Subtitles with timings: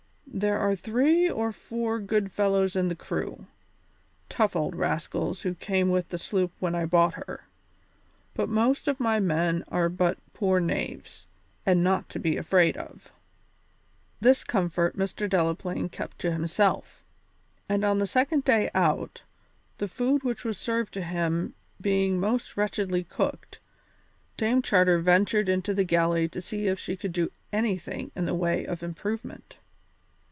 [0.33, 3.47] There are three or four good fellows in the crew,
[4.29, 7.47] tough old rascals who came with the sloop when I bought her,
[8.33, 11.27] but most of my men are but poor knaves,
[11.65, 13.11] and not to be afraid of."
[14.21, 15.29] This comfort Mr.
[15.29, 17.03] Delaplaine kept to himself,
[17.67, 19.23] and on the second day out,
[19.79, 23.59] the food which was served to them being most wretchedly cooked,
[24.37, 28.33] Dame Charter ventured into the galley to see if she could do anything in the
[28.33, 29.57] way of improvement.